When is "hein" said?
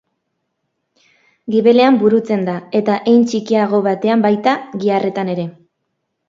3.11-3.27